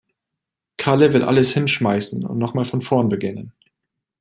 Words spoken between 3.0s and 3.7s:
beginnen.